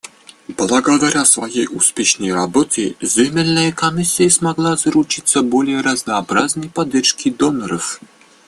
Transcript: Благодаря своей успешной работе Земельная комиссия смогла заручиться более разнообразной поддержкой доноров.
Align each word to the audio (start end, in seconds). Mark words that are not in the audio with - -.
Благодаря 0.57 1.23
своей 1.25 1.67
успешной 1.67 2.33
работе 2.33 2.95
Земельная 3.01 3.71
комиссия 3.71 4.31
смогла 4.31 4.75
заручиться 4.75 5.43
более 5.43 5.81
разнообразной 5.81 6.69
поддержкой 6.71 7.29
доноров. 7.29 8.01